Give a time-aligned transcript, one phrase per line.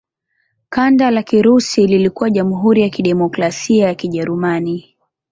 [0.69, 4.97] Kanda la Kirusi lilikuwa Jamhuri ya Kidemokrasia ya Kijerumani.